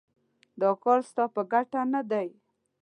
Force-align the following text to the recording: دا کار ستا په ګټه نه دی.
دا 0.59 0.69
کار 0.83 0.99
ستا 1.09 1.23
په 1.35 1.41
ګټه 1.51 1.81
نه 1.93 2.01
دی. 2.11 2.27